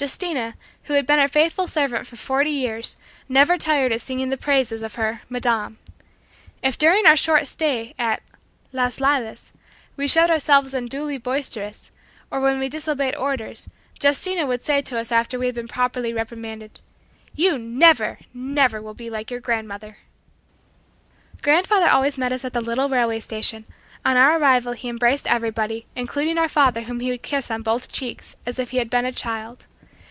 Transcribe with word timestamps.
Justina, 0.00 0.54
who 0.84 0.94
had 0.94 1.06
been 1.06 1.20
her 1.20 1.28
faithful 1.28 1.68
servant 1.68 2.08
for 2.08 2.16
forty 2.16 2.50
years, 2.50 2.96
never 3.28 3.56
tired 3.56 3.92
of 3.92 4.00
singing 4.02 4.30
the 4.30 4.36
praises 4.36 4.82
of 4.82 4.96
her 4.96 5.20
"Madame." 5.28 5.78
If 6.60 6.76
during 6.76 7.06
our 7.06 7.16
short 7.16 7.46
stay 7.46 7.94
at 8.00 8.20
"Las 8.72 8.98
Lilas" 8.98 9.52
we 9.96 10.08
showed 10.08 10.28
ourselves 10.28 10.74
unduly 10.74 11.18
boisterous, 11.18 11.92
or 12.32 12.40
when 12.40 12.58
we 12.58 12.68
disobeyed 12.68 13.14
orders, 13.14 13.68
Justina 14.02 14.44
would 14.44 14.60
say 14.62 14.82
to 14.82 14.98
us 14.98 15.12
after 15.12 15.38
we 15.38 15.46
had 15.46 15.54
been 15.54 15.68
properly 15.68 16.12
reprimanded, 16.12 16.80
"You 17.36 17.56
never, 17.56 18.18
never 18.34 18.82
will 18.82 18.94
be 18.94 19.08
like 19.08 19.30
your 19.30 19.40
grandmother!" 19.40 19.98
Grandfather 21.42 21.88
always 21.88 22.18
met 22.18 22.32
us 22.32 22.44
at 22.44 22.54
the 22.54 22.60
little 22.60 22.88
railway 22.88 23.20
station. 23.20 23.66
On 24.04 24.16
our 24.16 24.36
arrival 24.36 24.72
he 24.72 24.88
embraced 24.88 25.28
everybody, 25.28 25.86
including 25.94 26.38
our 26.38 26.48
father 26.48 26.80
whom 26.80 26.98
he 26.98 27.10
would 27.10 27.22
kiss 27.22 27.52
on 27.52 27.62
both 27.62 27.92
cheeks 27.92 28.34
as 28.44 28.58
if 28.58 28.72
he 28.72 28.78
had 28.78 28.90
been 28.90 29.04
a 29.04 29.12
child. 29.12 29.66